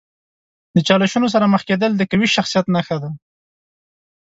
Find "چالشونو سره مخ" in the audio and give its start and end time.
0.87-1.61